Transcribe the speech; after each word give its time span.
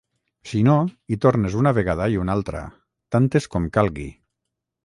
Si 0.51 0.61
no, 0.67 0.77
hi 1.07 1.17
tornes 1.25 1.57
una 1.59 1.75
vegada 1.79 2.09
i 2.15 2.19
una 2.23 2.37
altra, 2.39 2.65
tantes 3.17 3.49
com 3.57 3.73
calgui. 3.79 4.09